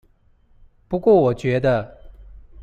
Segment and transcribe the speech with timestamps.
[0.87, 1.95] 不過我覺得